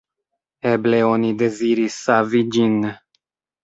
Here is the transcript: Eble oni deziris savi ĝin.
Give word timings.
Eble 0.71 1.03
oni 1.11 1.31
deziris 1.43 2.01
savi 2.09 2.45
ĝin. 2.57 2.85